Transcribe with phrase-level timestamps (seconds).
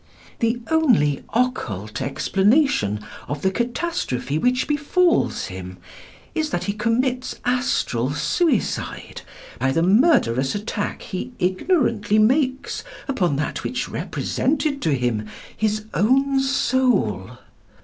[0.39, 5.77] The only occult explanation of the catastrophe which befalls him
[6.33, 9.21] is, that he commits astral suicide
[9.59, 16.39] by the murderous attack he ignorantly makes upon that which represented to him his own
[16.39, 17.37] soul.